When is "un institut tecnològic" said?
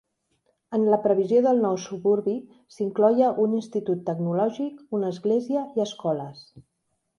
3.45-4.83